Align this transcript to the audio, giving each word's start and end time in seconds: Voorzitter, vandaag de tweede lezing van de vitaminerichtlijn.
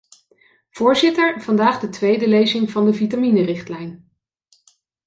Voorzitter, 0.69 1.41
vandaag 1.41 1.79
de 1.79 1.89
tweede 1.89 2.27
lezing 2.27 2.71
van 2.71 2.85
de 2.85 2.93
vitaminerichtlijn. 2.93 4.11